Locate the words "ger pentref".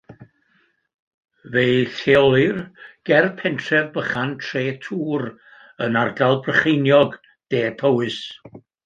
3.09-3.91